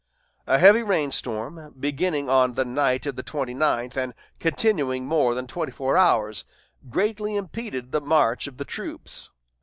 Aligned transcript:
A 0.47 0.57
heavy 0.57 0.81
rain 0.81 1.11
storm, 1.11 1.75
beginning 1.79 2.27
on 2.27 2.55
the 2.55 2.65
night 2.65 3.05
of 3.05 3.17
the 3.17 3.21
twenty 3.21 3.53
ninth 3.53 3.95
and 3.95 4.15
continuing 4.39 5.05
more 5.05 5.35
than 5.35 5.45
twenty 5.45 5.71
four 5.71 5.95
hours, 5.95 6.43
greatly 6.89 7.35
impeded 7.35 7.91
the 7.91 8.01
march 8.01 8.47
of 8.47 8.57
the 8.57 8.65
troops. 8.65 9.29